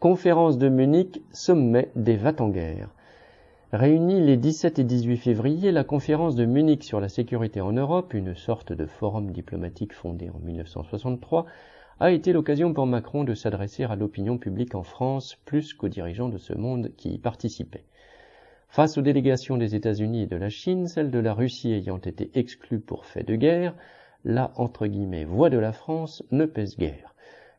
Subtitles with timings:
[0.00, 2.88] Conférence de Munich, sommet des Vatanguerres.
[3.70, 8.14] Réunie les 17 et 18 février, la conférence de Munich sur la sécurité en Europe,
[8.14, 11.44] une sorte de forum diplomatique fondé en 1963,
[12.00, 16.30] a été l'occasion pour Macron de s'adresser à l'opinion publique en France plus qu'aux dirigeants
[16.30, 17.84] de ce monde qui y participaient.
[18.70, 22.30] Face aux délégations des États-Unis et de la Chine, celle de la Russie ayant été
[22.32, 23.74] exclue pour fait de guerre,
[24.24, 27.14] la entre guillemets voix de la France ne pèse guère.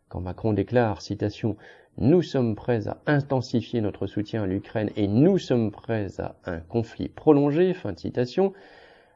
[0.09, 1.55] Quand Macron déclare, citation,
[1.97, 6.59] nous sommes prêts à intensifier notre soutien à l'Ukraine et nous sommes prêts à un
[6.59, 8.53] conflit prolongé, fin de citation,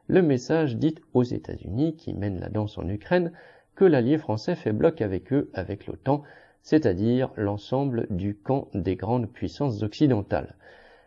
[0.08, 3.32] le message dit aux États-Unis, qui mènent la danse en Ukraine,
[3.74, 6.22] que l'allié français fait bloc avec eux, avec l'OTAN,
[6.62, 10.54] c'est-à-dire l'ensemble du camp des grandes puissances occidentales.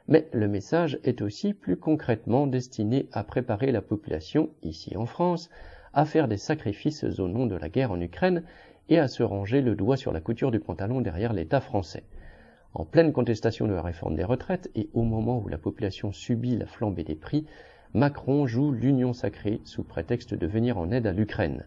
[0.08, 5.49] Mais le message est aussi plus concrètement destiné à préparer la population, ici en France,
[5.93, 8.43] à faire des sacrifices au nom de la guerre en Ukraine
[8.89, 12.03] et à se ranger le doigt sur la couture du pantalon derrière l'État français.
[12.73, 16.55] En pleine contestation de la réforme des retraites et au moment où la population subit
[16.58, 17.45] la flambée des prix,
[17.94, 21.66] Macron joue l'union sacrée sous prétexte de venir en aide à l'Ukraine.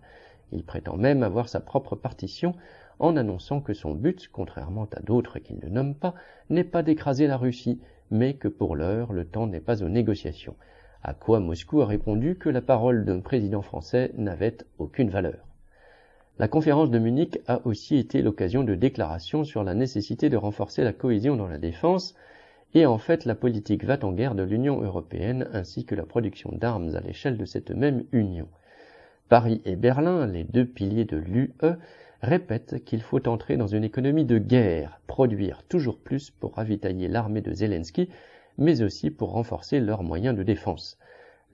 [0.52, 2.54] Il prétend même avoir sa propre partition
[3.00, 6.14] en annonçant que son but, contrairement à d'autres qu'il ne nomme pas,
[6.50, 7.80] n'est pas d'écraser la Russie,
[8.12, 10.54] mais que pour l'heure le temps n'est pas aux négociations.
[11.04, 15.48] À quoi Moscou a répondu que la parole d'un président français n'avait aucune valeur.
[16.38, 20.84] La conférence de Munich a aussi été l'occasion de déclarations sur la nécessité de renforcer
[20.84, 22.14] la cohésion dans la défense,
[22.74, 26.50] et en fait la politique va en guerre de l'Union européenne ainsi que la production
[26.52, 28.46] d'armes à l'échelle de cette même Union.
[29.28, 31.52] Paris et Berlin, les deux piliers de l'UE,
[32.22, 37.40] répètent qu'il faut entrer dans une économie de guerre, produire toujours plus pour ravitailler l'armée
[37.40, 38.08] de Zelensky,
[38.58, 40.98] mais aussi pour renforcer leurs moyens de défense.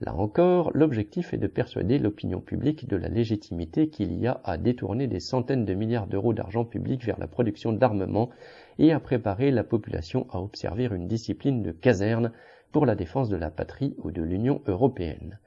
[0.01, 4.57] Là encore, l'objectif est de persuader l'opinion publique de la légitimité qu'il y a à
[4.57, 8.29] détourner des centaines de milliards d'euros d'argent public vers la production d'armements
[8.77, 12.31] et à préparer la population à observer une discipline de caserne
[12.71, 15.37] pour la défense de la patrie ou de l'Union européenne.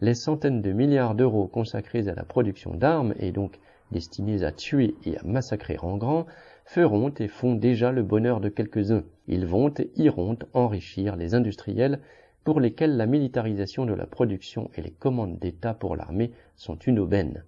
[0.00, 3.60] Les centaines de milliards d'euros consacrés à la production d'armes et donc
[3.92, 6.26] destinés à tuer et à massacrer en grand
[6.66, 9.04] feront et font déjà le bonheur de quelques-uns.
[9.28, 12.00] Ils vont et iront enrichir les industriels
[12.42, 16.98] pour lesquels la militarisation de la production et les commandes d'État pour l'armée sont une
[16.98, 17.44] aubaine.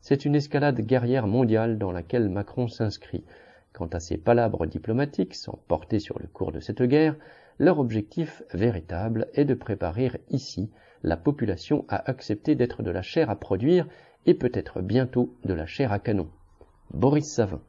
[0.00, 3.24] C'est une escalade guerrière mondiale dans laquelle Macron s'inscrit.
[3.72, 7.16] Quant à ses palabres diplomatiques, sans porter sur le cours de cette guerre,
[7.58, 10.70] leur objectif véritable est de préparer ici
[11.02, 13.88] la population à accepter d'être de la chair à produire
[14.24, 16.28] et peut-être bientôt de la chair à canon.
[16.92, 17.60] Boris Savin